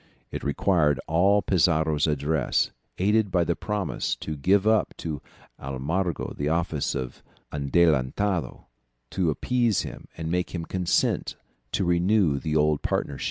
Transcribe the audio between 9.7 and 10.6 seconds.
him and make